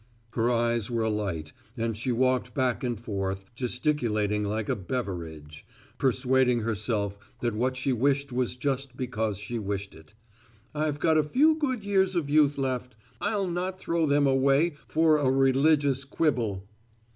[0.31, 5.63] Her eyes were alight and she walked back and forth, gesticulating like a Beveridge,
[5.99, 10.15] persuading herself that what she wished was just because she wished it.
[10.73, 12.95] "I've got a few good years of youth left.
[13.21, 16.67] I'll not throw them away for a religious quibble."